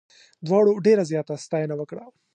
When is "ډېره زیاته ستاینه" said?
0.85-1.75